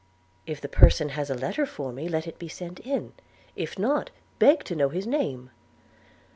If 0.47 0.59
the 0.59 0.67
person 0.67 1.09
has 1.09 1.29
a 1.29 1.35
letter 1.35 1.63
for 1.63 1.93
me, 1.93 2.09
let 2.09 2.25
it 2.25 2.39
be 2.39 2.47
sent 2.47 2.79
in; 2.79 3.13
if 3.55 3.77
not, 3.77 4.09
beg 4.39 4.63
to 4.63 4.75
know 4.75 4.89
his 4.89 5.05
name.' 5.05 5.51